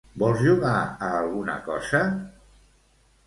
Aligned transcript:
Vols 0.21 0.39
jugar 0.45 0.77
a 0.77 1.09
alguna 1.17 1.57
cosa? 1.67 2.01